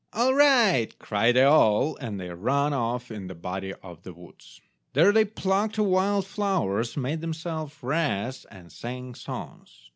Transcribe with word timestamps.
"All 0.13 0.33
right," 0.33 0.97
cried 0.97 1.35
they 1.35 1.43
all, 1.43 1.95
and 1.97 2.19
they 2.19 2.27
ran 2.31 2.73
off 2.73 3.11
in 3.11 3.29
a 3.29 3.35
body 3.35 3.71
to 3.83 3.97
the 4.01 4.15
woods. 4.15 4.59
There 4.93 5.11
they 5.11 5.25
plucked 5.25 5.75
the 5.75 5.83
wild 5.83 6.25
flowers, 6.25 6.97
made 6.97 7.21
themselves 7.21 7.75
wreaths, 7.83 8.43
and 8.49 8.71
sang 8.71 9.13
songs. 9.13 9.89